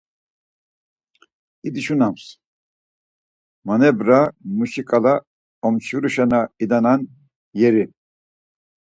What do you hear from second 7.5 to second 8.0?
yeri.